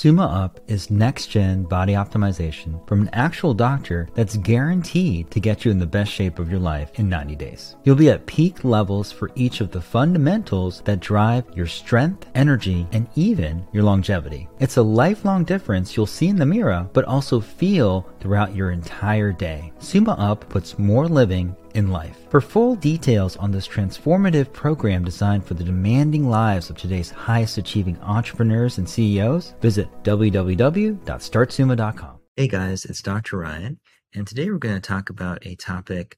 Summa 0.00 0.24
Up 0.24 0.58
is 0.66 0.90
next 0.90 1.26
gen 1.26 1.64
body 1.64 1.92
optimization 1.92 2.88
from 2.88 3.02
an 3.02 3.10
actual 3.12 3.52
doctor 3.52 4.08
that's 4.14 4.38
guaranteed 4.38 5.30
to 5.30 5.40
get 5.40 5.62
you 5.62 5.70
in 5.70 5.78
the 5.78 5.84
best 5.84 6.10
shape 6.10 6.38
of 6.38 6.50
your 6.50 6.58
life 6.58 6.90
in 6.98 7.06
90 7.06 7.36
days. 7.36 7.76
You'll 7.84 7.96
be 7.96 8.08
at 8.08 8.24
peak 8.24 8.64
levels 8.64 9.12
for 9.12 9.30
each 9.34 9.60
of 9.60 9.70
the 9.70 9.80
fundamentals 9.82 10.80
that 10.86 11.00
drive 11.00 11.44
your 11.54 11.66
strength, 11.66 12.26
energy, 12.34 12.86
and 12.92 13.08
even 13.14 13.62
your 13.74 13.82
longevity. 13.82 14.48
It's 14.58 14.78
a 14.78 14.82
lifelong 14.82 15.44
difference 15.44 15.94
you'll 15.94 16.06
see 16.06 16.28
in 16.28 16.36
the 16.36 16.46
mirror, 16.46 16.88
but 16.94 17.04
also 17.04 17.38
feel 17.38 18.08
throughout 18.20 18.56
your 18.56 18.70
entire 18.70 19.32
day. 19.32 19.70
Summa 19.80 20.12
Up 20.12 20.48
puts 20.48 20.78
more 20.78 21.08
living 21.08 21.54
in 21.74 21.90
life. 21.90 22.18
For 22.30 22.40
full 22.40 22.76
details 22.76 23.36
on 23.36 23.50
this 23.50 23.68
transformative 23.68 24.52
program 24.52 25.04
designed 25.04 25.44
for 25.44 25.54
the 25.54 25.64
demanding 25.64 26.28
lives 26.28 26.70
of 26.70 26.76
today's 26.76 27.10
highest 27.10 27.58
achieving 27.58 27.98
entrepreneurs 28.00 28.78
and 28.78 28.88
CEOs, 28.88 29.54
visit 29.60 29.88
www.startsumma.com. 30.02 32.16
Hey 32.36 32.48
guys, 32.48 32.84
it's 32.84 33.02
Dr. 33.02 33.38
Ryan, 33.38 33.78
and 34.14 34.26
today 34.26 34.50
we're 34.50 34.58
going 34.58 34.74
to 34.74 34.80
talk 34.80 35.10
about 35.10 35.44
a 35.46 35.56
topic 35.56 36.16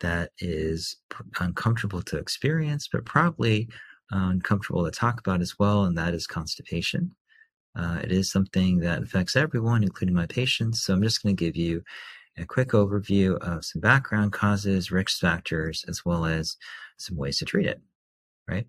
that 0.00 0.30
is 0.38 0.96
uncomfortable 1.40 2.02
to 2.02 2.18
experience, 2.18 2.88
but 2.92 3.04
probably 3.04 3.68
uncomfortable 4.10 4.84
to 4.84 4.90
talk 4.90 5.20
about 5.20 5.40
as 5.40 5.58
well, 5.58 5.84
and 5.84 5.96
that 5.96 6.14
is 6.14 6.26
constipation. 6.26 7.10
Uh, 7.76 7.98
it 8.02 8.12
is 8.12 8.30
something 8.30 8.78
that 8.78 9.02
affects 9.02 9.34
everyone, 9.34 9.82
including 9.82 10.14
my 10.14 10.26
patients. 10.26 10.84
So 10.84 10.94
I'm 10.94 11.02
just 11.02 11.22
going 11.22 11.36
to 11.36 11.44
give 11.44 11.56
you 11.56 11.82
a 12.36 12.44
quick 12.44 12.70
overview 12.70 13.36
of 13.38 13.64
some 13.64 13.80
background 13.80 14.32
causes, 14.32 14.90
risk 14.90 15.18
factors, 15.20 15.84
as 15.88 16.04
well 16.04 16.24
as 16.24 16.56
some 16.98 17.16
ways 17.16 17.38
to 17.38 17.44
treat 17.44 17.66
it, 17.66 17.80
right? 18.48 18.66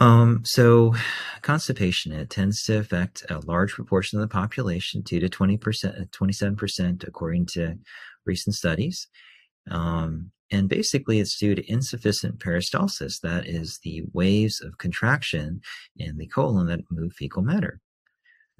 Um, 0.00 0.42
so 0.44 0.94
constipation, 1.42 2.12
it 2.12 2.30
tends 2.30 2.62
to 2.64 2.78
affect 2.78 3.24
a 3.28 3.40
large 3.40 3.74
proportion 3.74 4.18
of 4.18 4.26
the 4.26 4.32
population, 4.32 5.02
2 5.02 5.20
to 5.20 5.28
20%, 5.28 6.10
27% 6.10 7.06
according 7.06 7.46
to 7.46 7.78
recent 8.24 8.56
studies. 8.56 9.08
Um, 9.70 10.32
and 10.50 10.68
basically 10.68 11.20
it's 11.20 11.38
due 11.38 11.54
to 11.54 11.70
insufficient 11.70 12.38
peristalsis. 12.38 13.20
That 13.20 13.46
is 13.46 13.78
the 13.84 14.02
waves 14.12 14.60
of 14.60 14.78
contraction 14.78 15.60
in 15.96 16.16
the 16.16 16.26
colon 16.26 16.66
that 16.66 16.80
move 16.90 17.12
fecal 17.12 17.42
matter. 17.42 17.80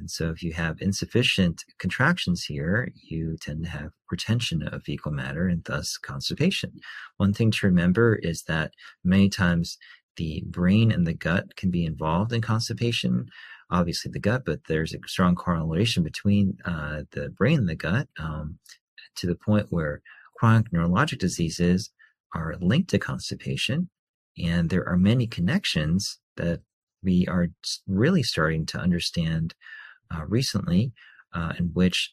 And 0.00 0.10
so 0.10 0.30
if 0.30 0.42
you 0.42 0.52
have 0.54 0.80
insufficient 0.80 1.62
contractions 1.78 2.44
here, 2.44 2.90
you 2.94 3.36
tend 3.40 3.64
to 3.64 3.70
have 3.70 3.90
retention 4.10 4.66
of 4.66 4.82
fecal 4.82 5.12
matter 5.12 5.46
and 5.46 5.62
thus 5.64 5.98
constipation. 5.98 6.72
One 7.18 7.34
thing 7.34 7.50
to 7.52 7.66
remember 7.66 8.16
is 8.16 8.42
that 8.44 8.72
many 9.04 9.28
times 9.28 9.76
the 10.16 10.42
brain 10.46 10.90
and 10.90 11.06
the 11.06 11.14
gut 11.14 11.54
can 11.56 11.70
be 11.70 11.84
involved 11.84 12.32
in 12.32 12.40
constipation. 12.40 13.26
Obviously, 13.70 14.10
the 14.10 14.18
gut, 14.18 14.42
but 14.44 14.60
there's 14.66 14.94
a 14.94 14.98
strong 15.06 15.34
correlation 15.34 16.02
between 16.02 16.56
uh, 16.64 17.02
the 17.12 17.28
brain 17.28 17.58
and 17.58 17.68
the 17.68 17.76
gut 17.76 18.08
um, 18.18 18.58
to 19.16 19.26
the 19.26 19.36
point 19.36 19.66
where 19.68 20.00
chronic 20.36 20.70
neurologic 20.72 21.18
diseases 21.18 21.90
are 22.34 22.56
linked 22.60 22.90
to 22.90 22.98
constipation. 22.98 23.90
And 24.42 24.70
there 24.70 24.88
are 24.88 24.96
many 24.96 25.26
connections 25.26 26.18
that 26.36 26.60
we 27.02 27.26
are 27.28 27.48
really 27.86 28.22
starting 28.22 28.66
to 28.66 28.78
understand 28.78 29.54
uh, 30.14 30.24
recently, 30.26 30.92
uh, 31.34 31.52
in 31.58 31.66
which 31.72 32.10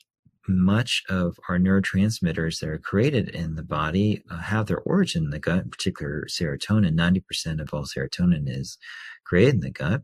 much 0.48 1.03
of 1.09 1.38
our 1.50 1.58
neurotransmitters 1.58 2.59
that 2.59 2.70
are 2.70 2.78
created 2.78 3.30
in 3.30 3.56
the 3.56 3.64
body 3.64 4.23
uh, 4.30 4.38
have 4.38 4.67
their 4.67 4.80
origin 4.80 5.26
in 5.26 5.30
the 5.30 5.40
gut, 5.40 5.64
in 5.64 5.70
particular 5.70 6.25
serotonin. 6.30 6.95
90% 6.95 7.59
of 7.59 7.73
all 7.73 7.84
serotonin 7.84 8.48
is 8.48 8.78
created 9.25 9.56
in 9.56 9.59
the 9.62 9.72
gut, 9.72 10.02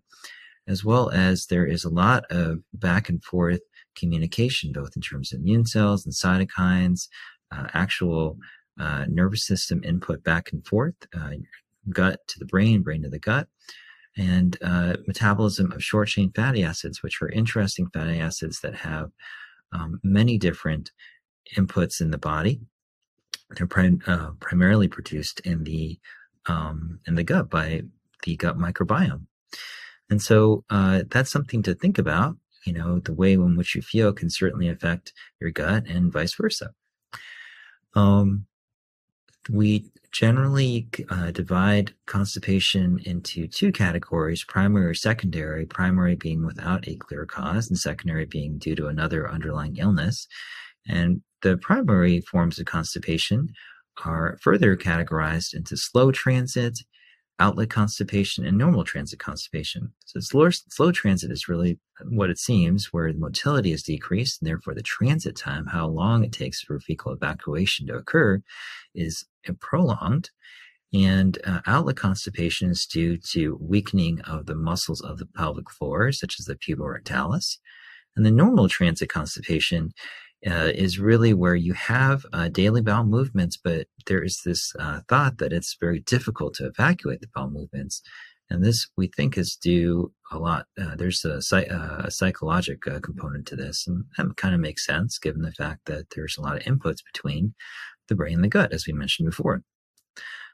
as 0.68 0.84
well 0.84 1.10
as 1.12 1.46
there 1.46 1.66
is 1.66 1.84
a 1.84 1.90
lot 1.90 2.26
of 2.30 2.60
back 2.74 3.10
and 3.10 3.24
forth 3.24 3.62
communication, 3.96 4.72
both 4.74 4.96
in 4.96 5.02
terms 5.02 5.32
of 5.32 5.40
immune 5.40 5.66
cells 5.66 6.06
and 6.06 6.14
cytokines, 6.14 7.08
uh, 7.52 7.68
actual 7.74 8.38
uh, 8.80 9.06
nervous 9.08 9.46
system 9.46 9.82
input 9.84 10.24
back 10.24 10.52
and 10.52 10.66
forth, 10.66 10.96
uh, 11.16 11.30
gut 11.90 12.20
to 12.28 12.40
the 12.40 12.46
brain, 12.46 12.82
brain 12.82 13.04
to 13.04 13.10
the 13.10 13.20
gut 13.20 13.48
and 14.18 14.58
uh, 14.62 14.96
metabolism 15.08 15.72
of 15.72 15.84
short 15.84 16.08
chain 16.08 16.32
fatty 16.36 16.64
acids, 16.64 17.02
which 17.02 17.22
are 17.22 17.30
interesting 17.30 17.90
fatty 17.94 18.20
acids 18.20 18.60
that 18.62 18.76
have 18.76 19.10
um, 19.72 20.00
many 20.04 20.38
different 20.38 20.92
inputs 21.58 22.02
in 22.02 22.12
the 22.12 22.18
body. 22.18 22.62
They're 23.52 23.68
prim- 23.68 24.02
uh, 24.08 24.32
primarily 24.40 24.88
produced 24.88 25.40
in 25.42 25.64
the 25.64 26.00
um, 26.48 27.00
in 27.08 27.16
the 27.16 27.24
gut 27.24 27.50
by 27.50 27.84
the 28.24 28.36
gut 28.36 28.58
microbiome, 28.58 29.26
and 30.10 30.22
so 30.22 30.64
uh, 30.70 31.04
that's 31.10 31.32
something 31.32 31.64
to 31.64 31.76
think 31.76 31.98
about. 31.98 32.36
You 32.66 32.74
know, 32.74 33.00
the 33.00 33.14
way 33.14 33.34
in 33.34 33.58
which 33.58 33.76
you 33.76 33.82
feel 33.82 34.14
can 34.14 34.30
certainly 34.30 34.70
affect 34.70 35.14
your 35.40 35.52
gut, 35.52 35.86
and 35.88 36.12
vice 36.12 36.36
versa. 36.36 36.72
Um, 37.96 38.46
we 39.50 39.86
generally 40.14 40.88
uh, 41.10 41.32
divide 41.32 41.94
constipation 42.06 43.00
into 43.06 43.48
two 43.48 43.72
categories 43.72 44.46
primary 44.48 44.86
or 44.86 44.94
secondary, 44.94 45.66
primary 45.66 46.16
being 46.16 46.46
without 46.46 46.88
a 46.88 46.96
clear 46.96 47.26
cause, 47.26 47.68
and 47.68 47.78
secondary 47.78 48.26
being 48.26 48.58
due 48.60 48.76
to 48.76 48.88
another 48.88 49.30
underlying 49.30 49.76
illness. 49.78 50.28
And 50.88 51.22
the 51.42 51.58
primary 51.58 52.22
forms 52.22 52.60
of 52.60 52.66
constipation 52.66 53.50
are 54.06 54.38
further 54.42 54.78
categorized 54.78 55.54
into 55.54 55.76
slow 55.76 56.12
transit, 56.12 56.80
outlet 57.40 57.70
constipation, 57.70 58.46
and 58.46 58.58
normal 58.58 58.84
transit 58.84 59.20
constipation. 59.20 59.92
So 60.06 60.20
slow, 60.20 60.50
slow 60.50 60.92
transit 60.92 61.32
is 61.32 61.48
really 61.48 61.80
what 62.10 62.30
it 62.30 62.38
seems, 62.38 62.94
where 62.94 63.12
the 63.12 63.20
motility 63.20 63.72
is 63.72 63.84
decreased, 63.84 64.42
and 64.42 64.48
therefore 64.48 64.76
the 64.76 64.84
transit 64.84 65.36
time, 65.36 65.66
how 65.66 65.88
long 65.88 66.24
it 66.24 66.32
takes 66.32 66.62
for 66.62 66.80
fecal 66.80 67.12
evacuation 67.12 67.88
to 67.88 67.96
occur, 67.96 68.42
is 68.94 69.26
prolonged. 69.60 70.30
And 70.94 71.40
uh, 71.44 71.62
outlet 71.66 71.96
constipation 71.96 72.70
is 72.70 72.86
due 72.86 73.18
to 73.32 73.58
weakening 73.60 74.22
of 74.22 74.46
the 74.46 74.56
muscles 74.56 75.02
of 75.02 75.18
the 75.18 75.26
pelvic 75.26 75.70
floor, 75.72 76.12
such 76.12 76.40
as 76.40 76.46
the 76.46 76.56
puborectalis. 76.56 77.58
And 78.16 78.24
the 78.24 78.32
normal 78.32 78.70
transit 78.70 79.10
constipation 79.10 79.92
uh, 80.46 80.72
is 80.76 81.00
really 81.00 81.34
where 81.34 81.56
you 81.56 81.74
have 81.74 82.26
uh, 82.34 82.50
daily 82.50 82.82
bowel 82.82 83.06
movements, 83.06 83.58
but 83.58 83.88
there 84.08 84.24
is 84.24 84.42
this 84.46 84.74
uh, 84.80 85.02
thought 85.08 85.38
that 85.38 85.54
it's 85.54 85.78
very 85.80 86.00
difficult 86.02 86.54
to 86.56 86.66
evacuate 86.66 87.22
the 87.22 87.28
bowel 87.34 87.50
movements. 87.50 88.02
And 88.50 88.64
this 88.64 88.88
we 88.98 89.08
think 89.08 89.38
is 89.38 89.56
due 89.56 90.12
a 90.32 90.38
lot. 90.38 90.66
Uh, 90.80 90.96
there's 90.96 91.26
a, 91.26 91.38
uh, 91.38 92.04
a 92.06 92.12
psychologic 92.12 92.86
uh, 92.88 93.00
component 93.00 93.48
to 93.48 93.56
this, 93.56 93.88
and 93.88 94.04
that 94.18 94.36
kind 94.38 94.54
of 94.54 94.62
makes 94.62 94.86
sense 94.86 95.18
given 95.18 95.42
the 95.42 95.52
fact 95.54 95.86
that 95.86 96.08
there's 96.16 96.38
a 96.38 96.42
lot 96.42 96.58
of 96.58 96.64
inputs 96.64 97.00
between 97.14 97.56
the 98.10 98.16
brain 98.16 98.36
and 98.36 98.44
the 98.44 98.50
gut, 98.50 98.74
as 98.74 98.86
we 98.86 98.94
mentioned 98.94 99.30
before. 99.30 99.64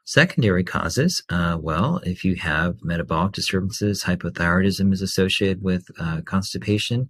Secondary 0.10 0.64
causes, 0.64 1.22
uh, 1.30 1.56
well, 1.62 2.02
if 2.04 2.26
you 2.26 2.34
have 2.34 2.84
metabolic 2.84 3.32
disturbances, 3.32 4.04
hypothyroidism 4.04 4.92
is 4.92 5.04
associated 5.04 5.62
with 5.62 5.86
uh, 6.00 6.22
constipation, 6.22 7.08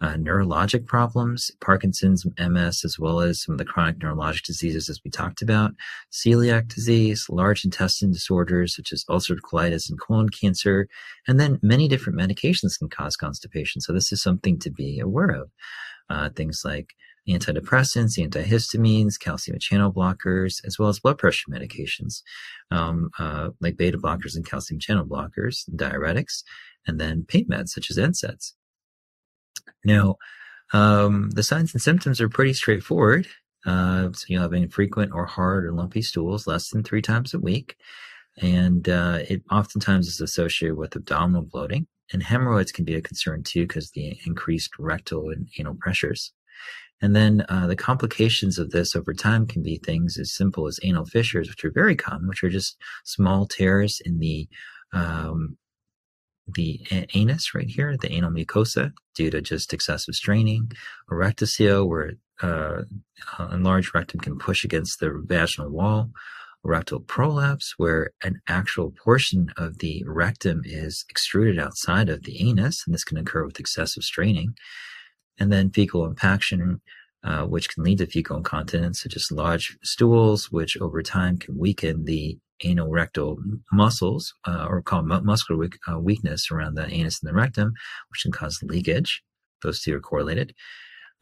uh, 0.00 0.14
neurologic 0.14 0.84
problems, 0.84 1.52
Parkinson's, 1.60 2.26
MS, 2.40 2.84
as 2.84 2.98
well 2.98 3.20
as 3.20 3.40
some 3.40 3.52
of 3.52 3.58
the 3.60 3.64
chronic 3.64 4.00
neurologic 4.00 4.42
diseases 4.42 4.90
as 4.90 5.00
we 5.04 5.12
talked 5.12 5.42
about, 5.42 5.70
celiac 6.10 6.66
disease, 6.66 7.26
large 7.30 7.64
intestine 7.64 8.10
disorders 8.10 8.74
such 8.74 8.92
as 8.92 9.04
ulcerative 9.04 9.42
colitis 9.42 9.88
and 9.88 10.00
colon 10.00 10.28
cancer, 10.28 10.88
and 11.28 11.38
then 11.38 11.60
many 11.62 11.86
different 11.86 12.18
medications 12.18 12.76
can 12.76 12.88
cause 12.88 13.14
constipation. 13.14 13.80
So 13.80 13.92
this 13.92 14.10
is 14.10 14.20
something 14.20 14.58
to 14.58 14.70
be 14.70 14.98
aware 14.98 15.30
of. 15.30 15.50
Uh, 16.08 16.28
things 16.30 16.62
like 16.64 16.94
antidepressants, 17.28 18.18
antihistamines, 18.18 19.18
calcium 19.18 19.58
channel 19.58 19.92
blockers, 19.92 20.64
as 20.64 20.78
well 20.78 20.88
as 20.88 21.00
blood 21.00 21.18
pressure 21.18 21.50
medications 21.50 22.22
um, 22.70 23.10
uh, 23.18 23.50
like 23.60 23.76
beta 23.76 23.98
blockers 23.98 24.36
and 24.36 24.46
calcium 24.46 24.80
channel 24.80 25.04
blockers, 25.04 25.68
diuretics, 25.70 26.42
and 26.86 27.00
then 27.00 27.24
pain 27.26 27.46
meds 27.48 27.68
such 27.68 27.90
as 27.90 27.98
NSAIDs. 27.98 28.52
Now, 29.84 30.16
um, 30.72 31.30
the 31.30 31.42
signs 31.42 31.72
and 31.74 31.82
symptoms 31.82 32.20
are 32.20 32.28
pretty 32.28 32.52
straightforward. 32.52 33.26
Uh, 33.66 34.10
so 34.12 34.24
you'll 34.28 34.42
have 34.42 34.54
infrequent 34.54 35.12
or 35.12 35.26
hard 35.26 35.66
or 35.66 35.72
lumpy 35.72 36.02
stools 36.02 36.46
less 36.46 36.70
than 36.70 36.82
three 36.82 37.02
times 37.02 37.34
a 37.34 37.38
week. 37.38 37.76
And 38.40 38.88
uh, 38.88 39.18
it 39.28 39.42
oftentimes 39.50 40.08
is 40.08 40.20
associated 40.20 40.76
with 40.76 40.96
abdominal 40.96 41.42
bloating. 41.42 41.86
And 42.12 42.22
hemorrhoids 42.22 42.72
can 42.72 42.84
be 42.84 42.94
a 42.94 43.02
concern 43.02 43.42
too 43.42 43.66
because 43.66 43.90
the 43.90 44.18
increased 44.26 44.78
rectal 44.78 45.30
and 45.30 45.48
anal 45.58 45.74
pressures. 45.74 46.32
And 47.02 47.16
then 47.16 47.46
uh, 47.48 47.66
the 47.66 47.76
complications 47.76 48.58
of 48.58 48.70
this 48.70 48.94
over 48.94 49.14
time 49.14 49.46
can 49.46 49.62
be 49.62 49.78
things 49.78 50.18
as 50.18 50.34
simple 50.34 50.66
as 50.66 50.78
anal 50.82 51.06
fissures, 51.06 51.48
which 51.48 51.64
are 51.64 51.70
very 51.70 51.96
common, 51.96 52.28
which 52.28 52.44
are 52.44 52.50
just 52.50 52.76
small 53.04 53.46
tears 53.46 54.00
in 54.04 54.18
the 54.18 54.48
um, 54.92 55.56
the 56.54 56.80
anus 57.14 57.54
right 57.54 57.68
here, 57.68 57.96
the 57.96 58.12
anal 58.12 58.32
mucosa, 58.32 58.92
due 59.14 59.30
to 59.30 59.40
just 59.40 59.72
excessive 59.72 60.14
straining, 60.14 60.72
rectocele, 61.10 61.86
where 61.86 62.12
uh, 62.42 62.82
enlarged 63.52 63.94
rectum 63.94 64.20
can 64.20 64.38
push 64.38 64.64
against 64.64 65.00
the 65.00 65.10
vaginal 65.26 65.70
wall, 65.70 66.10
rectal 66.64 67.00
prolapse, 67.00 67.74
where 67.76 68.10
an 68.22 68.40
actual 68.48 68.90
portion 68.90 69.52
of 69.56 69.78
the 69.78 70.02
rectum 70.06 70.62
is 70.64 71.04
extruded 71.08 71.58
outside 71.58 72.08
of 72.08 72.24
the 72.24 72.40
anus, 72.40 72.82
and 72.86 72.94
this 72.94 73.04
can 73.04 73.18
occur 73.18 73.44
with 73.44 73.60
excessive 73.60 74.02
straining. 74.02 74.54
And 75.40 75.50
then 75.50 75.70
fecal 75.70 76.04
impaction, 76.04 76.80
uh, 77.24 77.44
which 77.46 77.68
can 77.70 77.82
lead 77.82 77.98
to 77.98 78.06
fecal 78.06 78.36
incontinence, 78.36 79.02
such 79.02 79.16
as 79.16 79.32
large 79.32 79.76
stools, 79.82 80.52
which 80.52 80.76
over 80.80 81.02
time 81.02 81.38
can 81.38 81.58
weaken 81.58 82.04
the 82.04 82.38
anal 82.62 82.90
rectal 82.90 83.38
muscles, 83.72 84.34
uh, 84.46 84.66
or 84.68 84.82
called 84.82 85.06
mu- 85.06 85.22
muscular 85.22 85.58
weak, 85.58 85.78
uh, 85.90 85.98
weakness 85.98 86.50
around 86.50 86.74
the 86.74 86.86
anus 86.92 87.20
and 87.22 87.28
the 87.28 87.34
rectum, 87.34 87.72
which 88.10 88.22
can 88.22 88.32
cause 88.32 88.62
leakage. 88.62 89.22
Those 89.62 89.80
two 89.80 89.96
are 89.96 90.00
correlated. 90.00 90.54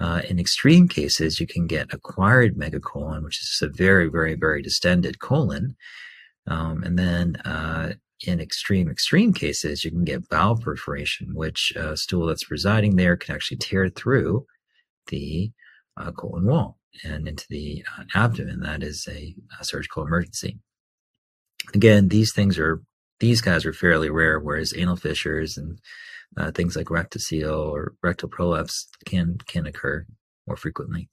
Uh, 0.01 0.23
in 0.29 0.39
extreme 0.39 0.89
cases, 0.89 1.41
you 1.41 1.47
can 1.47 1.67
get 1.67 1.93
acquired 1.93 2.57
megacolon, 2.57 3.25
which 3.25 3.41
is 3.41 3.61
a 3.63 3.69
very, 3.69 4.09
very, 4.09 4.35
very 4.35 4.63
distended 4.63 5.19
colon. 5.19 5.77
Um, 6.47 6.83
and 6.83 6.99
then 6.99 7.37
uh, 7.45 7.95
in 8.27 8.41
extreme, 8.41 8.89
extreme 8.89 9.33
cases, 9.33 9.85
you 9.85 9.91
can 9.91 10.05
get 10.05 10.29
bowel 10.29 10.57
perforation, 10.57 11.35
which 11.35 11.73
uh, 11.77 11.95
stool 11.95 12.27
that's 12.27 12.51
residing 12.51 12.97
there 12.97 13.17
can 13.17 13.35
actually 13.35 13.59
tear 13.59 13.89
through 13.89 14.47
the 15.07 15.53
uh, 15.97 16.11
colon 16.13 16.47
wall 16.47 16.79
and 17.05 17.29
into 17.29 17.47
the 17.49 17.85
uh, 17.97 18.05
abdomen. 18.15 18.61
That 18.61 18.83
is 18.83 19.07
a, 19.09 19.35
a 19.61 19.65
surgical 19.65 20.05
emergency. 20.05 20.59
Again, 21.75 22.09
these 22.09 22.33
things 22.33 22.59
are 22.59 22.83
these 23.21 23.41
guys 23.41 23.67
are 23.67 23.73
fairly 23.73 24.11
rare, 24.11 24.39
whereas 24.39 24.73
anal 24.77 24.97
fissures 24.97 25.57
and 25.57 25.79
uh, 26.37 26.51
things 26.53 26.77
like 26.77 26.87
rectocele 26.87 27.73
or 27.73 27.95
rectal 28.03 28.29
prolapse 28.29 28.89
can 29.05 29.39
can 29.47 29.67
occur 29.67 30.07
more 30.47 30.57
frequently. 30.57 31.09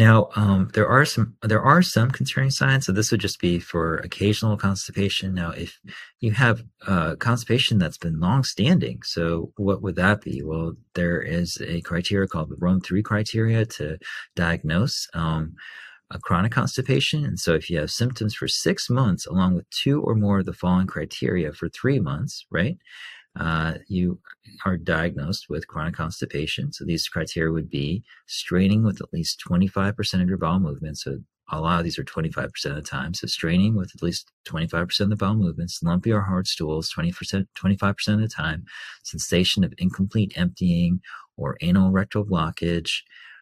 Now, 0.00 0.30
um, 0.34 0.70
there 0.72 0.88
are 0.88 1.04
some 1.04 1.36
there 1.42 1.60
are 1.60 1.82
some 1.82 2.10
concerning 2.10 2.50
signs. 2.50 2.86
So 2.86 2.92
this 2.92 3.10
would 3.10 3.20
just 3.20 3.38
be 3.38 3.58
for 3.58 3.96
occasional 3.98 4.56
constipation. 4.56 5.34
Now, 5.34 5.50
if 5.50 5.78
you 6.20 6.30
have 6.32 6.62
uh, 6.86 7.16
constipation 7.16 7.76
that's 7.78 7.98
been 7.98 8.18
long-standing, 8.18 9.02
so 9.02 9.52
what 9.56 9.82
would 9.82 9.96
that 9.96 10.22
be? 10.22 10.42
Well, 10.42 10.72
there 10.94 11.20
is 11.20 11.60
a 11.60 11.82
criteria 11.82 12.28
called 12.28 12.48
the 12.48 12.56
Rome 12.64 12.80
three 12.80 13.02
criteria 13.02 13.66
to 13.76 13.98
diagnose. 14.34 15.06
Um, 15.12 15.54
a 16.12 16.18
chronic 16.18 16.50
constipation. 16.50 17.24
And 17.24 17.38
so 17.38 17.54
if 17.54 17.70
you 17.70 17.78
have 17.78 17.90
symptoms 17.90 18.34
for 18.34 18.48
six 18.48 18.90
months, 18.90 19.26
along 19.26 19.54
with 19.54 19.70
two 19.70 20.02
or 20.02 20.16
more 20.16 20.40
of 20.40 20.46
the 20.46 20.52
following 20.52 20.88
criteria 20.88 21.52
for 21.52 21.68
three 21.68 22.00
months, 22.00 22.44
right? 22.50 22.76
Uh, 23.38 23.74
you 23.88 24.18
are 24.64 24.76
diagnosed 24.76 25.46
with 25.48 25.68
chronic 25.68 25.94
constipation. 25.94 26.72
So 26.72 26.84
these 26.84 27.08
criteria 27.08 27.52
would 27.52 27.70
be 27.70 28.02
straining 28.26 28.82
with 28.82 29.00
at 29.00 29.12
least 29.12 29.42
25% 29.48 30.22
of 30.22 30.28
your 30.28 30.38
bowel 30.38 30.58
movement. 30.58 30.98
So 30.98 31.18
a 31.52 31.60
lot 31.60 31.78
of 31.78 31.84
these 31.84 31.98
are 31.98 32.04
25% 32.04 32.66
of 32.66 32.74
the 32.76 32.82
time. 32.82 33.14
So 33.14 33.26
straining 33.26 33.76
with 33.76 33.92
at 33.94 34.02
least 34.02 34.30
25% 34.48 35.00
of 35.00 35.10
the 35.10 35.16
bowel 35.16 35.34
movements, 35.34 35.82
lumpy 35.82 36.12
or 36.12 36.20
hard 36.20 36.46
stools 36.46 36.92
20%, 36.96 37.46
25% 37.56 38.14
of 38.14 38.20
the 38.20 38.28
time, 38.28 38.64
sensation 39.02 39.64
of 39.64 39.74
incomplete 39.78 40.32
emptying 40.36 41.00
or 41.36 41.56
anal 41.60 41.90
rectal 41.90 42.24
blockage, 42.24 43.00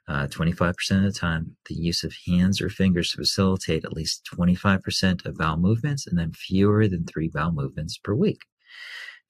uh, 0.08 0.26
25% 0.28 0.70
of 0.96 1.02
the 1.02 1.18
time, 1.18 1.54
the 1.68 1.74
use 1.74 2.02
of 2.02 2.14
hands 2.26 2.62
or 2.62 2.70
fingers 2.70 3.10
to 3.10 3.18
facilitate 3.18 3.84
at 3.84 3.92
least 3.92 4.26
25% 4.34 5.26
of 5.26 5.36
bowel 5.36 5.58
movements, 5.58 6.06
and 6.06 6.18
then 6.18 6.32
fewer 6.32 6.88
than 6.88 7.04
three 7.04 7.28
bowel 7.28 7.52
movements 7.52 7.98
per 7.98 8.14
week. 8.14 8.40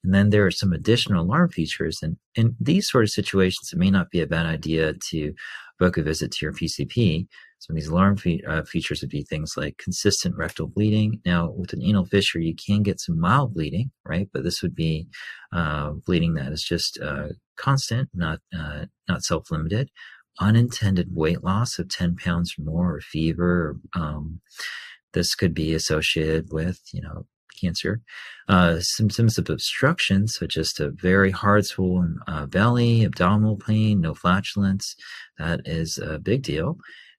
And 0.03 0.13
then 0.13 0.29
there 0.29 0.45
are 0.45 0.51
some 0.51 0.71
additional 0.71 1.23
alarm 1.23 1.49
features. 1.49 1.99
And 2.01 2.17
in 2.35 2.55
these 2.59 2.89
sort 2.89 3.03
of 3.03 3.09
situations, 3.09 3.71
it 3.71 3.79
may 3.79 3.91
not 3.91 4.09
be 4.11 4.21
a 4.21 4.27
bad 4.27 4.45
idea 4.45 4.93
to 5.09 5.33
book 5.77 5.97
a 5.97 6.03
visit 6.03 6.31
to 6.31 6.45
your 6.45 6.53
PCP. 6.53 7.27
Some 7.59 7.75
of 7.75 7.81
these 7.81 7.89
alarm 7.89 8.15
fe- 8.15 8.41
uh, 8.47 8.63
features 8.63 9.01
would 9.01 9.09
be 9.09 9.23
things 9.23 9.55
like 9.57 9.77
consistent 9.77 10.35
rectal 10.37 10.67
bleeding. 10.67 11.19
Now, 11.25 11.51
with 11.51 11.73
an 11.73 11.83
anal 11.83 12.05
fissure, 12.05 12.39
you 12.39 12.55
can 12.55 12.83
get 12.83 13.01
some 13.01 13.19
mild 13.19 13.53
bleeding, 13.53 13.91
right? 14.05 14.29
But 14.31 14.43
this 14.43 14.61
would 14.61 14.75
be 14.75 15.07
uh, 15.51 15.91
bleeding 16.05 16.35
that 16.35 16.53
is 16.53 16.63
just 16.63 16.99
uh, 17.01 17.29
constant, 17.57 18.09
not 18.13 18.39
uh, 18.57 18.85
not 19.09 19.23
self 19.23 19.51
limited. 19.51 19.89
Unintended 20.39 21.09
weight 21.13 21.43
loss 21.43 21.77
of 21.79 21.89
10 21.89 22.15
pounds 22.15 22.55
or 22.57 22.63
more, 22.63 22.95
or 22.95 23.01
fever. 23.01 23.75
Um, 23.93 24.39
this 25.13 25.35
could 25.35 25.53
be 25.53 25.73
associated 25.73 26.53
with, 26.53 26.79
you 26.93 27.01
know, 27.01 27.25
cancer. 27.59 28.01
Uh, 28.47 28.79
symptoms 28.79 29.37
of 29.37 29.49
obstruction, 29.49 30.27
such 30.27 30.57
as 30.57 30.73
a 30.79 30.89
very 30.89 31.31
hard 31.31 31.65
swollen 31.65 32.19
uh, 32.27 32.45
belly, 32.45 33.03
abdominal 33.03 33.57
pain, 33.57 34.01
no 34.01 34.13
flatulence, 34.13 34.95
that 35.37 35.61
is 35.65 35.97
a 35.97 36.19
big 36.19 36.43
deal. 36.43 36.77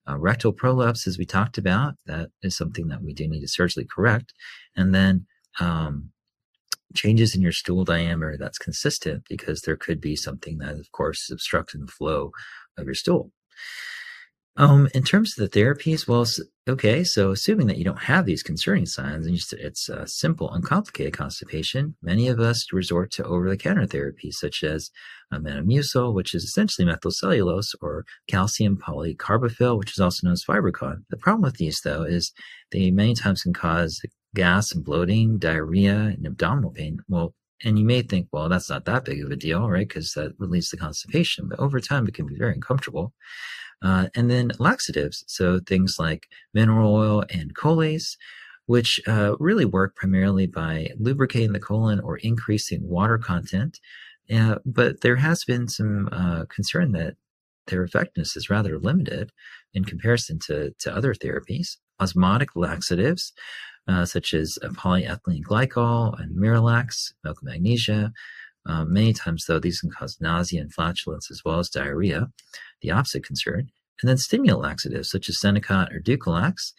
Uh, 0.08 0.18
rectal 0.18 0.52
prolapse, 0.52 1.06
as 1.06 1.18
we 1.18 1.24
talked 1.24 1.58
about, 1.58 1.94
that 2.06 2.30
is 2.42 2.56
something 2.56 2.88
that 2.88 3.02
we 3.02 3.12
do 3.12 3.28
need 3.28 3.40
to 3.40 3.48
surgically 3.48 3.86
correct. 3.86 4.32
And 4.74 4.94
then 4.94 5.26
um, 5.60 6.10
changes 6.94 7.34
in 7.34 7.42
your 7.42 7.52
stool 7.52 7.84
diameter 7.84 8.36
that's 8.38 8.58
consistent 8.58 9.24
because 9.28 9.62
there 9.62 9.76
could 9.76 10.00
be 10.00 10.16
something 10.16 10.58
that, 10.58 10.74
of 10.74 10.90
course, 10.92 11.30
obstructing 11.30 11.82
the 11.82 11.92
flow 11.92 12.32
of 12.76 12.86
your 12.86 12.94
stool. 12.94 13.30
Um, 14.56 14.88
in 14.94 15.04
terms 15.04 15.38
of 15.38 15.48
the 15.48 15.58
therapies, 15.58 16.08
well, 16.08 16.26
okay, 16.68 17.04
so 17.04 17.30
assuming 17.30 17.68
that 17.68 17.78
you 17.78 17.84
don't 17.84 18.02
have 18.02 18.26
these 18.26 18.42
concerning 18.42 18.84
signs 18.84 19.24
and 19.24 19.36
just, 19.36 19.52
it's 19.52 19.88
a 19.88 20.06
simple, 20.06 20.50
uncomplicated 20.50 21.14
constipation, 21.14 21.94
many 22.02 22.28
of 22.28 22.40
us 22.40 22.66
resort 22.72 23.10
to 23.12 23.24
over-the-counter 23.24 23.86
therapies 23.86 24.34
such 24.34 24.62
as 24.64 24.90
uh, 25.32 25.38
metamucil, 25.38 26.12
which 26.12 26.34
is 26.34 26.42
essentially 26.44 26.86
methylcellulose, 26.86 27.74
or 27.80 28.04
calcium 28.28 28.76
polycarbophil, 28.76 29.78
which 29.78 29.92
is 29.92 30.00
also 30.00 30.26
known 30.26 30.32
as 30.32 30.44
FiberCon. 30.44 31.04
The 31.10 31.16
problem 31.16 31.42
with 31.42 31.56
these, 31.56 31.80
though, 31.82 32.02
is 32.02 32.32
they 32.72 32.90
many 32.90 33.14
times 33.14 33.44
can 33.44 33.54
cause 33.54 34.02
gas 34.34 34.72
and 34.72 34.84
bloating, 34.84 35.38
diarrhea, 35.38 35.94
and 35.94 36.26
abdominal 36.26 36.72
pain. 36.72 36.98
Well, 37.08 37.34
and 37.64 37.78
you 37.78 37.84
may 37.84 38.02
think, 38.02 38.28
well, 38.32 38.48
that's 38.48 38.68
not 38.68 38.84
that 38.86 39.04
big 39.04 39.22
of 39.24 39.30
a 39.30 39.36
deal, 39.36 39.68
right? 39.70 39.86
Because 39.86 40.12
that 40.14 40.32
relieves 40.38 40.70
the 40.70 40.76
constipation. 40.76 41.48
But 41.48 41.60
over 41.60 41.78
time, 41.80 42.06
it 42.08 42.14
can 42.14 42.26
be 42.26 42.36
very 42.36 42.54
uncomfortable. 42.54 43.12
Uh, 43.82 44.08
and 44.14 44.30
then 44.30 44.50
laxatives, 44.58 45.24
so 45.26 45.58
things 45.60 45.98
like 45.98 46.28
mineral 46.52 46.94
oil 46.94 47.24
and 47.30 47.54
Colace, 47.54 48.16
which 48.66 49.00
uh, 49.08 49.34
really 49.38 49.64
work 49.64 49.96
primarily 49.96 50.46
by 50.46 50.88
lubricating 50.98 51.52
the 51.52 51.58
colon 51.58 51.98
or 52.00 52.18
increasing 52.18 52.86
water 52.86 53.18
content. 53.18 53.80
Uh, 54.32 54.56
but 54.64 55.00
there 55.00 55.16
has 55.16 55.44
been 55.44 55.66
some 55.66 56.08
uh, 56.12 56.44
concern 56.46 56.92
that 56.92 57.16
their 57.66 57.82
effectiveness 57.82 58.36
is 58.36 58.50
rather 58.50 58.78
limited 58.78 59.32
in 59.74 59.84
comparison 59.84 60.38
to, 60.38 60.72
to 60.78 60.94
other 60.94 61.14
therapies. 61.14 61.78
Osmotic 62.00 62.54
laxatives, 62.54 63.32
uh, 63.88 64.04
such 64.04 64.34
as 64.34 64.58
polyethylene 64.62 65.42
glycol 65.42 66.18
and 66.20 66.36
Miralax, 66.36 67.12
milk 67.24 67.38
magnesia, 67.42 68.12
uh, 68.66 68.84
many 68.84 69.12
times, 69.12 69.44
though, 69.46 69.58
these 69.58 69.80
can 69.80 69.90
cause 69.90 70.18
nausea 70.20 70.60
and 70.60 70.72
flatulence 70.72 71.30
as 71.30 71.42
well 71.44 71.58
as 71.58 71.70
diarrhea, 71.70 72.28
the 72.82 72.90
opposite 72.90 73.24
concern. 73.24 73.68
And 74.02 74.08
then 74.08 74.18
stimulant 74.18 74.60
laxatives 74.60 75.10
such 75.10 75.28
as 75.28 75.38
Senokot 75.38 75.94
or 75.94 76.00
Dulcolax. 76.00 76.72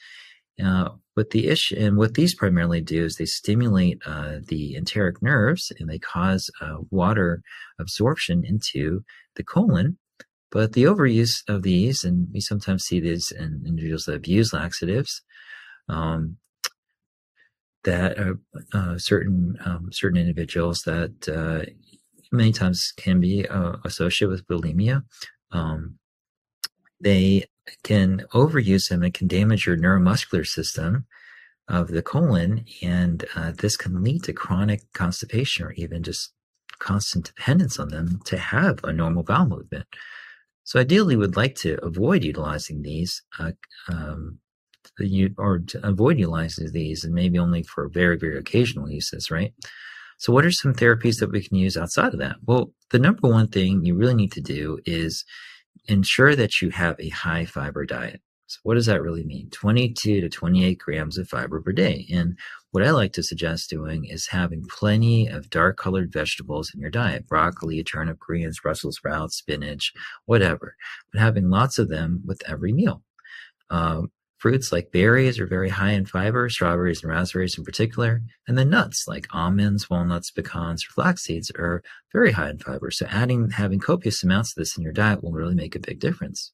Uh, 0.63 0.89
but 1.15 1.31
the 1.31 1.47
issue, 1.47 1.75
and 1.77 1.97
what 1.97 2.13
these 2.13 2.35
primarily 2.35 2.81
do 2.81 3.05
is 3.05 3.15
they 3.15 3.25
stimulate 3.25 3.99
uh, 4.05 4.37
the 4.47 4.75
enteric 4.75 5.21
nerves 5.21 5.71
and 5.79 5.89
they 5.89 5.99
cause 5.99 6.49
uh, 6.61 6.77
water 6.89 7.41
absorption 7.79 8.43
into 8.45 9.03
the 9.35 9.43
colon. 9.43 9.97
But 10.51 10.73
the 10.73 10.83
overuse 10.83 11.43
of 11.47 11.63
these, 11.63 12.03
and 12.03 12.27
we 12.33 12.41
sometimes 12.41 12.83
see 12.83 12.99
this 12.99 13.31
in 13.31 13.63
individuals 13.65 14.05
that 14.05 14.15
abuse 14.15 14.53
laxatives, 14.53 15.21
um, 15.87 16.37
that 17.83 18.17
are 18.19 18.39
uh, 18.73 18.97
certain 18.97 19.57
um, 19.65 19.89
certain 19.91 20.19
individuals 20.19 20.81
that 20.81 21.29
uh, 21.29 21.65
many 22.31 22.51
times 22.51 22.93
can 22.97 23.19
be 23.19 23.47
uh, 23.47 23.77
associated 23.85 24.29
with 24.31 24.47
bulimia. 24.47 25.03
Um, 25.51 25.97
they 26.99 27.45
can 27.83 28.23
overuse 28.33 28.89
them 28.89 29.03
and 29.03 29.13
can 29.13 29.27
damage 29.27 29.65
your 29.65 29.77
neuromuscular 29.77 30.45
system 30.45 31.05
of 31.67 31.87
the 31.87 32.01
colon, 32.01 32.65
and 32.81 33.25
uh, 33.35 33.51
this 33.51 33.77
can 33.77 34.03
lead 34.03 34.23
to 34.23 34.33
chronic 34.33 34.81
constipation 34.93 35.65
or 35.65 35.71
even 35.73 36.03
just 36.03 36.33
constant 36.79 37.25
dependence 37.25 37.79
on 37.79 37.89
them 37.89 38.19
to 38.25 38.37
have 38.37 38.83
a 38.83 38.91
normal 38.91 39.23
bowel 39.23 39.45
movement. 39.45 39.85
So 40.63 40.79
ideally, 40.79 41.15
we'd 41.15 41.35
like 41.35 41.55
to 41.57 41.83
avoid 41.83 42.23
utilizing 42.23 42.81
these 42.81 43.23
uh, 43.39 43.51
um, 43.89 44.39
you 44.99 45.33
or 45.37 45.59
to 45.59 45.87
avoid 45.87 46.19
utilizing 46.19 46.71
these 46.71 47.03
and 47.03 47.13
maybe 47.13 47.39
only 47.39 47.63
for 47.63 47.89
very, 47.89 48.17
very 48.17 48.37
occasional 48.37 48.89
uses, 48.89 49.31
right? 49.31 49.53
So 50.17 50.31
what 50.31 50.45
are 50.45 50.51
some 50.51 50.73
therapies 50.73 51.19
that 51.19 51.31
we 51.31 51.41
can 51.41 51.57
use 51.57 51.75
outside 51.75 52.13
of 52.13 52.19
that? 52.19 52.35
Well, 52.45 52.71
the 52.91 52.99
number 52.99 53.27
one 53.27 53.47
thing 53.47 53.83
you 53.83 53.95
really 53.95 54.13
need 54.13 54.31
to 54.33 54.41
do 54.41 54.79
is 54.85 55.25
ensure 55.87 56.35
that 56.35 56.61
you 56.61 56.69
have 56.69 56.95
a 56.99 57.09
high 57.09 57.45
fiber 57.45 57.85
diet. 57.85 58.21
So 58.51 58.59
what 58.63 58.75
does 58.75 58.85
that 58.87 59.01
really 59.01 59.23
mean? 59.23 59.49
22 59.49 60.21
to 60.21 60.29
28 60.29 60.77
grams 60.77 61.17
of 61.17 61.29
fiber 61.29 61.61
per 61.61 61.71
day. 61.71 62.05
And 62.11 62.37
what 62.71 62.83
I 62.83 62.91
like 62.91 63.13
to 63.13 63.23
suggest 63.23 63.69
doing 63.69 64.05
is 64.05 64.27
having 64.27 64.65
plenty 64.69 65.27
of 65.27 65.49
dark 65.49 65.77
colored 65.77 66.11
vegetables 66.11 66.71
in 66.73 66.81
your 66.81 66.89
diet, 66.89 67.27
broccoli, 67.27 67.81
turnip 67.81 68.19
greens, 68.19 68.59
Brussels 68.59 68.97
sprouts, 68.97 69.37
spinach, 69.37 69.93
whatever, 70.25 70.75
but 71.11 71.21
having 71.21 71.49
lots 71.49 71.79
of 71.79 71.87
them 71.87 72.21
with 72.25 72.41
every 72.45 72.73
meal. 72.73 73.01
Um, 73.69 74.11
Fruits 74.41 74.71
like 74.71 74.91
berries 74.91 75.39
are 75.39 75.45
very 75.45 75.69
high 75.69 75.91
in 75.91 76.07
fiber, 76.07 76.49
strawberries 76.49 77.03
and 77.03 77.11
raspberries 77.11 77.59
in 77.59 77.63
particular. 77.63 78.23
And 78.47 78.57
then 78.57 78.71
nuts 78.71 79.07
like 79.07 79.27
almonds, 79.31 79.87
walnuts, 79.87 80.31
pecans, 80.31 80.83
or 80.83 80.89
flax 80.89 81.21
seeds 81.21 81.51
are 81.59 81.83
very 82.11 82.31
high 82.31 82.49
in 82.49 82.57
fiber. 82.57 82.89
So 82.89 83.05
adding, 83.07 83.51
having 83.51 83.79
copious 83.79 84.23
amounts 84.23 84.53
of 84.53 84.55
this 84.55 84.75
in 84.75 84.81
your 84.83 84.93
diet 84.93 85.23
will 85.23 85.31
really 85.31 85.53
make 85.53 85.75
a 85.75 85.79
big 85.79 85.99
difference. 85.99 86.51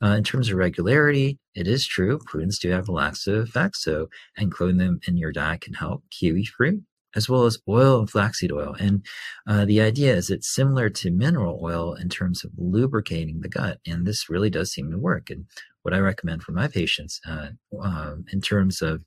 Uh, 0.00 0.10
in 0.10 0.22
terms 0.22 0.48
of 0.48 0.58
regularity, 0.58 1.40
it 1.56 1.66
is 1.66 1.84
true 1.84 2.20
prudence 2.24 2.56
do 2.60 2.70
have 2.70 2.88
a 2.88 2.92
laxative 2.92 3.48
effect. 3.48 3.74
So 3.78 4.10
including 4.36 4.76
them 4.76 5.00
in 5.08 5.16
your 5.16 5.32
diet 5.32 5.62
can 5.62 5.74
help. 5.74 6.04
Kiwi 6.12 6.44
fruit 6.44 6.84
as 7.16 7.28
well 7.28 7.46
as 7.46 7.58
oil 7.68 8.00
and 8.00 8.10
flaxseed 8.10 8.52
oil. 8.52 8.76
And 8.78 9.04
uh, 9.46 9.64
the 9.64 9.80
idea 9.80 10.14
is 10.14 10.30
it's 10.30 10.54
similar 10.54 10.90
to 10.90 11.10
mineral 11.10 11.58
oil 11.62 11.94
in 11.94 12.08
terms 12.08 12.44
of 12.44 12.52
lubricating 12.56 13.40
the 13.40 13.48
gut. 13.48 13.78
And 13.86 14.06
this 14.06 14.28
really 14.28 14.50
does 14.50 14.70
seem 14.70 14.90
to 14.90 14.98
work. 14.98 15.30
And 15.30 15.46
what 15.88 15.96
I 15.96 16.00
recommend 16.00 16.42
for 16.42 16.52
my 16.52 16.68
patients 16.68 17.18
uh, 17.26 17.48
uh, 17.82 18.16
in 18.30 18.42
terms 18.42 18.82
of 18.82 19.00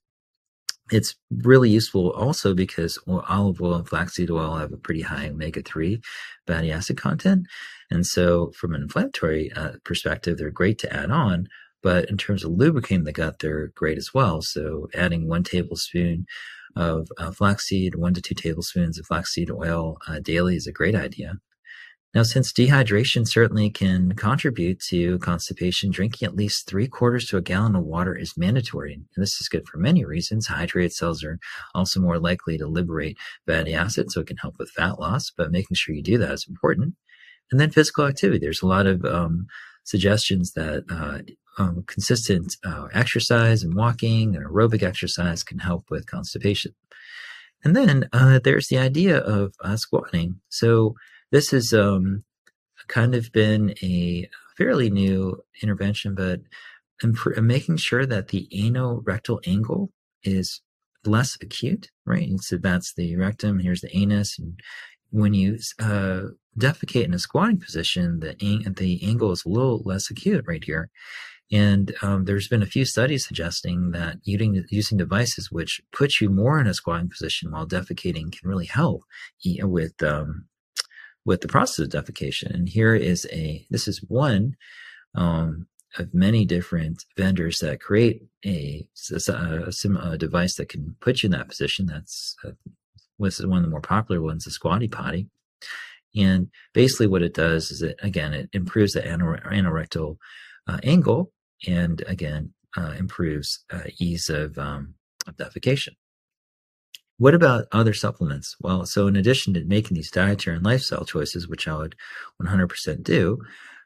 it's 0.89 1.13
really 1.29 1.69
useful 1.69 2.09
also 2.13 2.55
because 2.55 2.97
olive 3.07 3.61
oil 3.61 3.75
and 3.75 3.87
flaxseed 3.87 4.31
oil 4.31 4.55
have 4.55 4.73
a 4.73 4.77
pretty 4.77 5.01
high 5.01 5.29
omega 5.29 5.61
3 5.61 6.01
fatty 6.47 6.71
acid 6.71 6.97
content. 6.97 7.45
And 7.91 8.03
so, 8.03 8.51
from 8.57 8.73
an 8.73 8.81
inflammatory 8.81 9.51
uh, 9.53 9.73
perspective, 9.85 10.39
they're 10.39 10.49
great 10.49 10.79
to 10.79 10.91
add 10.91 11.11
on. 11.11 11.47
But 11.83 12.09
in 12.09 12.17
terms 12.17 12.43
of 12.43 12.51
lubricating 12.51 13.03
the 13.03 13.11
gut, 13.11 13.37
they're 13.39 13.67
great 13.75 13.99
as 13.99 14.11
well. 14.11 14.41
So, 14.41 14.87
adding 14.95 15.27
one 15.27 15.43
tablespoon 15.43 16.25
of 16.75 17.09
uh, 17.19 17.31
flaxseed, 17.31 17.93
one 17.93 18.15
to 18.15 18.21
two 18.21 18.35
tablespoons 18.35 18.97
of 18.97 19.05
flaxseed 19.05 19.51
oil 19.51 19.97
uh, 20.07 20.19
daily 20.19 20.55
is 20.55 20.65
a 20.65 20.71
great 20.71 20.95
idea. 20.95 21.35
Now, 22.13 22.23
since 22.23 22.51
dehydration 22.51 23.25
certainly 23.25 23.69
can 23.69 24.13
contribute 24.15 24.81
to 24.89 25.17
constipation, 25.19 25.91
drinking 25.91 26.27
at 26.27 26.35
least 26.35 26.67
three 26.67 26.87
quarters 26.87 27.25
to 27.27 27.37
a 27.37 27.41
gallon 27.41 27.73
of 27.73 27.85
water 27.85 28.13
is 28.13 28.35
mandatory. 28.35 28.95
And 28.95 29.05
this 29.15 29.39
is 29.39 29.47
good 29.47 29.65
for 29.65 29.77
many 29.77 30.03
reasons. 30.03 30.47
Hydrated 30.47 30.91
cells 30.91 31.23
are 31.23 31.39
also 31.73 32.01
more 32.01 32.19
likely 32.19 32.57
to 32.57 32.67
liberate 32.67 33.17
fatty 33.47 33.73
acids, 33.73 34.13
so 34.13 34.19
it 34.19 34.27
can 34.27 34.35
help 34.37 34.59
with 34.59 34.71
fat 34.71 34.99
loss, 34.99 35.31
but 35.31 35.51
making 35.51 35.75
sure 35.75 35.95
you 35.95 36.03
do 36.03 36.17
that 36.17 36.33
is 36.33 36.45
important. 36.49 36.95
And 37.49 37.61
then 37.61 37.71
physical 37.71 38.05
activity. 38.05 38.39
There's 38.39 38.61
a 38.61 38.67
lot 38.67 38.87
of 38.87 39.05
um, 39.05 39.47
suggestions 39.85 40.51
that 40.53 40.83
uh, 40.89 41.19
um, 41.61 41.83
consistent 41.87 42.57
uh, 42.65 42.87
exercise 42.93 43.63
and 43.63 43.73
walking 43.73 44.35
and 44.35 44.45
aerobic 44.45 44.83
exercise 44.83 45.43
can 45.43 45.59
help 45.59 45.85
with 45.89 46.07
constipation. 46.07 46.73
And 47.63 47.75
then 47.75 48.09
uh, 48.11 48.39
there's 48.43 48.67
the 48.67 48.79
idea 48.79 49.19
of 49.19 49.53
uh, 49.63 49.77
squatting. 49.77 50.41
So 50.49 50.95
this 51.31 51.51
has 51.51 51.73
um, 51.73 52.23
kind 52.87 53.15
of 53.15 53.31
been 53.31 53.73
a 53.81 54.29
fairly 54.57 54.89
new 54.89 55.41
intervention, 55.61 56.15
but 56.15 56.41
making 57.41 57.77
sure 57.77 58.05
that 58.05 58.27
the 58.27 58.47
anorectal 58.53 59.39
angle 59.47 59.91
is 60.23 60.61
less 61.05 61.37
acute, 61.41 61.89
right? 62.05 62.27
And 62.27 62.41
so 62.43 62.57
that's 62.57 62.93
the 62.93 63.15
rectum. 63.15 63.59
Here's 63.59 63.81
the 63.81 63.95
anus, 63.95 64.37
and 64.37 64.59
when 65.09 65.33
you 65.33 65.57
uh, 65.79 66.21
defecate 66.57 67.05
in 67.05 67.13
a 67.13 67.19
squatting 67.19 67.59
position, 67.59 68.19
the 68.19 68.35
the 68.77 69.03
angle 69.03 69.31
is 69.31 69.43
a 69.45 69.49
little 69.49 69.81
less 69.83 70.09
acute 70.09 70.45
right 70.47 70.63
here. 70.63 70.89
And 71.51 71.93
um, 72.01 72.23
there's 72.25 72.47
been 72.47 72.63
a 72.63 72.67
few 72.67 72.85
studies 72.85 73.27
suggesting 73.27 73.91
that 73.91 74.17
using, 74.23 74.63
using 74.69 74.97
devices 74.97 75.51
which 75.51 75.81
put 75.91 76.21
you 76.21 76.29
more 76.29 76.61
in 76.61 76.67
a 76.67 76.73
squatting 76.73 77.09
position 77.09 77.51
while 77.51 77.67
defecating 77.67 78.31
can 78.31 78.47
really 78.47 78.67
help 78.67 79.03
with 79.43 80.01
um, 80.01 80.45
with 81.25 81.41
the 81.41 81.47
process 81.47 81.79
of 81.79 81.89
defecation. 81.89 82.53
And 82.53 82.67
here 82.67 82.95
is 82.95 83.27
a 83.31 83.65
this 83.69 83.87
is 83.87 84.03
one 84.07 84.55
um, 85.15 85.67
of 85.97 86.13
many 86.13 86.45
different 86.45 87.03
vendors 87.17 87.57
that 87.61 87.81
create 87.81 88.23
a, 88.45 88.87
a, 89.11 89.71
a, 90.03 90.17
device 90.17 90.55
that 90.55 90.69
can 90.69 90.95
put 91.01 91.21
you 91.21 91.27
in 91.27 91.31
that 91.31 91.49
position. 91.49 91.85
That's 91.85 92.35
uh, 92.45 92.51
one 93.17 93.29
of 93.29 93.63
the 93.63 93.69
more 93.69 93.81
popular 93.81 94.21
ones, 94.21 94.45
the 94.45 94.51
Squatty 94.51 94.87
Potty. 94.87 95.27
And 96.15 96.49
basically, 96.73 97.07
what 97.07 97.21
it 97.21 97.33
does 97.33 97.71
is 97.71 97.81
it 97.81 97.97
again 98.01 98.33
it 98.33 98.49
improves 98.53 98.93
the 98.93 99.01
anorectal 99.01 100.17
uh, 100.67 100.79
angle 100.83 101.31
and 101.67 102.03
again 102.07 102.53
uh, 102.77 102.93
improves 102.97 103.63
uh, 103.71 103.83
ease 103.99 104.29
of, 104.29 104.57
um, 104.57 104.95
of 105.27 105.35
defecation. 105.37 105.95
What 107.21 107.35
about 107.35 107.67
other 107.71 107.93
supplements? 107.93 108.55
Well, 108.61 108.87
so 108.87 109.05
in 109.05 109.15
addition 109.15 109.53
to 109.53 109.63
making 109.63 109.93
these 109.93 110.09
dietary 110.09 110.55
and 110.55 110.65
lifestyle 110.65 111.05
choices, 111.05 111.47
which 111.47 111.67
I 111.67 111.77
would 111.77 111.95
100% 112.41 113.03
do, 113.03 113.37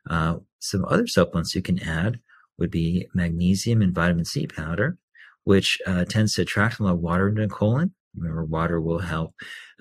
uh, 0.10 0.38
some 0.60 0.86
other 0.86 1.06
supplements 1.06 1.54
you 1.54 1.62
can 1.62 1.84
add 1.84 2.22
would 2.58 2.72
be 2.72 3.10
magnesium 3.14 3.82
and 3.82 3.94
vitamin 3.94 4.24
C 4.24 4.48
powder, 4.48 4.98
which 5.44 5.78
uh, 5.86 6.06
tends 6.06 6.36
to 6.36 6.44
attract 6.44 6.80
a 6.80 6.84
lot 6.84 6.94
of 6.94 7.00
water 7.00 7.28
into 7.28 7.42
the 7.42 7.50
colon. 7.50 7.94
Remember, 8.16 8.46
water 8.46 8.80
will 8.80 9.00
help 9.00 9.34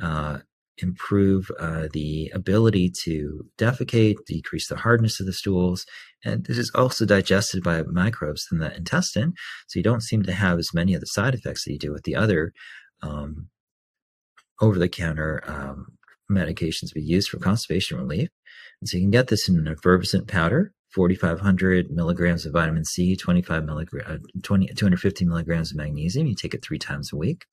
uh, 0.03 0.39
improve 0.79 1.49
uh, 1.61 1.87
the 1.93 2.33
ability 2.35 2.91
to 3.05 3.47
defecate, 3.57 4.17
decrease 4.27 4.67
the 4.67 4.79
hardness 4.79 5.21
of 5.21 5.27
the 5.27 5.33
stools. 5.33 5.87
And 6.25 6.45
this 6.45 6.59
is 6.59 6.73
also 6.75 7.07
digested 7.07 7.63
by 7.63 7.85
microbes 7.85 8.49
in 8.51 8.59
the 8.59 8.75
intestine. 8.77 9.35
So 9.69 9.79
you 9.79 9.85
don't 9.85 10.03
seem 10.03 10.25
to 10.25 10.33
have 10.33 10.59
as 10.59 10.75
many 10.75 10.95
of 10.95 11.01
the 11.01 11.07
side 11.07 11.35
effects 11.35 11.65
that 11.65 11.73
you 11.73 11.79
do 11.79 11.93
with 11.93 12.03
the 12.03 12.17
other 12.17 12.53
um, 13.05 13.49
over 14.61 14.79
the 14.79 14.89
counter 14.89 15.43
um, 15.47 15.87
medications 16.31 16.95
we 16.95 17.03
use 17.03 17.29
for 17.29 17.39
constipation 17.39 17.99
relief. 17.99 18.29
And 18.81 18.89
so 18.89 18.97
you 18.97 19.05
can 19.05 19.11
get 19.11 19.29
this 19.29 19.49
in 19.49 19.57
an 19.59 19.69
effervescent 19.69 20.29
powder. 20.29 20.73
4,500 20.95 21.91
milligrams 21.91 22.47
of 22.47 22.53
vitamin 22.53 22.85
C, 22.85 23.17
25 23.17 23.65
milligrams, 23.65 24.09
uh, 24.09 24.19
20, 24.45 24.69
250 24.75 25.25
milligrams 25.25 25.73
of 25.73 25.77
magnesium. 25.77 26.29
You 26.29 26.37
take 26.37 26.55
it 26.55 26.65
three 26.65 26.79
times 26.79 27.13
a 27.13 27.17
week. 27.17 27.47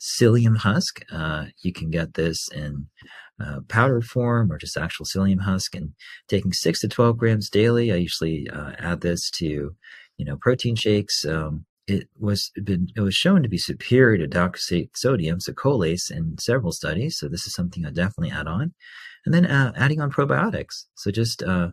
Psyllium 0.00 0.56
husk, 0.56 1.00
uh, 1.12 1.44
you 1.62 1.72
can 1.72 1.90
get 1.90 2.14
this 2.14 2.48
in 2.48 2.88
uh, 3.40 3.60
form 4.02 4.50
or 4.50 4.58
just 4.58 4.76
actual 4.76 5.06
psyllium 5.06 5.42
husk. 5.42 5.76
And 5.76 5.92
taking 6.26 6.52
six 6.52 6.80
to 6.80 6.88
12 6.88 7.16
grams 7.16 7.48
daily, 7.48 7.92
I 7.92 7.96
usually 7.96 8.48
uh, 8.50 8.72
add 8.80 9.00
this 9.00 9.30
to, 9.38 9.76
you 10.16 10.24
know, 10.24 10.36
protein 10.36 10.74
shakes. 10.74 11.24
Um, 11.24 11.66
it 11.86 12.08
was 12.18 12.50
been 12.62 12.88
it 12.96 13.00
was 13.00 13.14
shown 13.14 13.42
to 13.42 13.48
be 13.48 13.58
superior 13.58 14.18
to 14.18 14.28
docusate 14.28 14.90
sodium, 14.96 15.40
so 15.40 15.52
in 16.10 16.36
several 16.38 16.72
studies. 16.72 17.18
So 17.18 17.28
this 17.28 17.46
is 17.46 17.54
something 17.54 17.84
I 17.84 17.90
definitely 17.90 18.30
add 18.30 18.46
on, 18.46 18.72
and 19.26 19.34
then 19.34 19.46
uh, 19.46 19.72
adding 19.76 20.00
on 20.00 20.10
probiotics. 20.10 20.84
So 20.94 21.10
just 21.10 21.42
uh, 21.42 21.68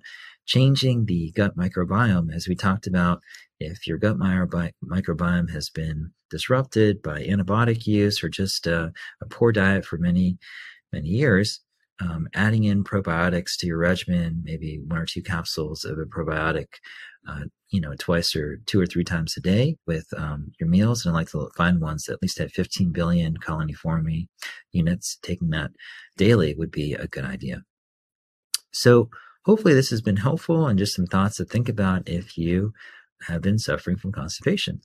changing 0.46 1.06
the 1.06 1.32
gut 1.36 1.56
microbiome, 1.56 2.34
as 2.34 2.48
we 2.48 2.56
talked 2.56 2.88
about. 2.88 3.22
If 3.60 3.86
your 3.86 3.98
gut 3.98 4.18
microbiome 4.18 5.52
has 5.52 5.70
been 5.70 6.12
disrupted 6.30 7.02
by 7.02 7.24
antibiotic 7.24 7.86
use 7.86 8.24
or 8.24 8.30
just 8.30 8.68
uh, 8.68 8.90
a 9.22 9.26
poor 9.28 9.52
diet 9.52 9.86
for 9.86 9.98
many, 9.98 10.38
many 10.94 11.10
years, 11.10 11.62
um, 12.02 12.28
adding 12.34 12.64
in 12.64 12.84
probiotics 12.84 13.58
to 13.58 13.68
your 13.68 13.78
regimen, 13.78 14.42
maybe 14.44 14.80
one 14.88 15.00
or 15.00 15.06
two 15.06 15.22
capsules 15.22 15.84
of 15.84 15.98
a 15.98 16.06
probiotic, 16.06 16.68
uh, 17.28 17.44
you 17.70 17.80
know, 17.82 17.94
twice 17.98 18.36
or 18.36 18.60
two 18.66 18.80
or 18.80 18.86
three 18.86 19.04
times 19.04 19.36
a 19.38 19.42
day 19.42 19.76
with 19.86 20.08
um, 20.18 20.52
your 20.60 20.70
meals. 20.70 21.06
And 21.06 21.14
I 21.14 21.20
like 21.20 21.30
to 21.32 21.50
find 21.56 21.80
ones 21.80 22.06
that 22.06 22.14
at 22.14 22.22
least 22.22 22.40
have 22.40 22.52
15 22.52 22.92
billion 22.92 23.38
colony 23.38 23.74
forming 23.74 24.28
units. 24.72 25.18
Taking 25.22 25.50
that 25.50 25.72
daily 26.18 26.56
would 26.56 26.72
be 26.72 26.94
a 26.94 27.08
good 27.08 27.26
idea. 27.26 27.64
So 28.72 29.10
Hopefully, 29.50 29.74
this 29.74 29.90
has 29.90 30.02
been 30.02 30.18
helpful 30.18 30.68
and 30.68 30.78
just 30.78 30.96
some 30.96 31.08
thoughts 31.08 31.38
to 31.38 31.46
think 31.46 31.70
about 31.70 32.08
if 32.08 32.38
you 32.38 32.74
have 33.24 33.42
been 33.42 33.58
suffering 33.58 33.98
from 33.98 34.12
constipation. 34.12 34.82